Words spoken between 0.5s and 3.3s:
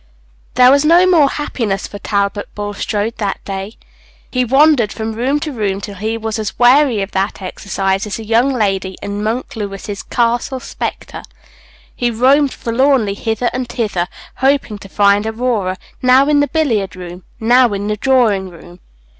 There was no more happiness for Talbot Bulstrode